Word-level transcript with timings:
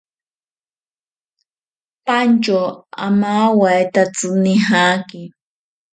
Pantyo 2.05 2.61
amawaitatsi 3.05 4.25
nijaki. 4.43 5.23